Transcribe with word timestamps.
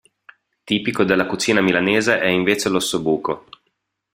Tipico 0.63 1.03
della 1.03 1.27
cucina 1.27 1.61
milanese 1.61 2.19
è 2.19 2.25
invece 2.25 2.69
l'ossobuco. 2.69 3.45